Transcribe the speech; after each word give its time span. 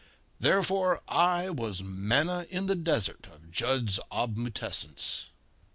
Therefore, 0.39 1.03
I 1.07 1.51
was 1.51 1.83
manna 1.83 2.47
in 2.49 2.65
the 2.65 2.73
desert 2.73 3.27
of 3.31 3.51
Jud's 3.51 3.99
obmutescence. 4.11 5.25